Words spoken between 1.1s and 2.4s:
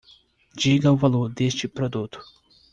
deste produto.